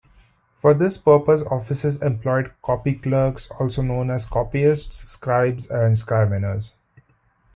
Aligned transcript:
For 0.57 0.73
this 0.73 0.97
purpose 0.97 1.43
offices 1.43 2.01
employed 2.01 2.51
copy 2.63 2.95
clerks, 2.95 3.47
also 3.59 3.83
known 3.83 4.09
as 4.09 4.25
copyists, 4.25 4.95
scribes, 4.97 5.69
and 5.69 5.95
scriveners. 5.95 6.71